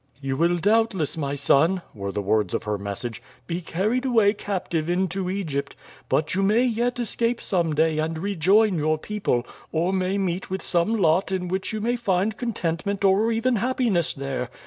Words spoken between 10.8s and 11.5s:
lot in